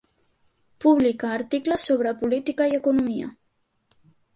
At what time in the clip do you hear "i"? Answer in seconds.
2.75-2.77